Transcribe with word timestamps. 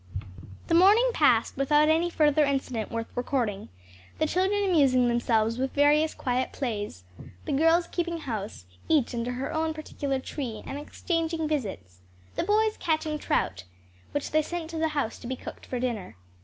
The 0.65 0.73
morning 0.73 1.11
passed 1.13 1.55
without 1.55 1.87
any 1.87 2.09
further 2.09 2.43
incident 2.43 2.89
worth 2.89 3.11
recording, 3.15 3.69
the 4.17 4.25
children 4.25 4.63
amusing 4.67 5.07
themselves 5.07 5.59
with 5.59 5.75
various 5.75 6.15
quiet 6.15 6.51
plays, 6.53 7.03
the 7.45 7.51
girls 7.51 7.85
keeping 7.85 8.17
house, 8.17 8.65
each 8.89 9.13
under 9.13 9.33
her 9.33 9.53
own 9.53 9.75
particular 9.75 10.17
tree, 10.17 10.63
and 10.65 10.79
exchanging 10.79 11.47
visits; 11.47 11.99
the 12.35 12.41
boys 12.43 12.77
catching 12.77 13.19
trout, 13.19 13.65
which 14.11 14.31
they 14.31 14.41
sent 14.41 14.71
to 14.71 14.79
the 14.79 14.87
house 14.97 15.19
to 15.19 15.27
be 15.27 15.35
cooked 15.35 15.67
for 15.67 15.79
dinner. 15.79 16.17